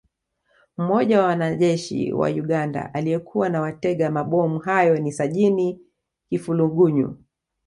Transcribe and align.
Mmoja 0.77 1.19
wa 1.21 1.25
wanajeshi 1.27 2.13
wa 2.13 2.29
Uganda 2.29 2.93
aliyekuwa 2.93 3.49
na 3.49 3.61
watega 3.61 4.11
mabomu 4.11 4.59
hayo 4.59 4.97
ni 4.97 5.11
Sajini 5.11 5.79
Kifulugunyu 6.29 7.17